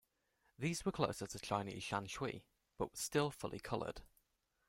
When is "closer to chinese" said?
0.91-1.83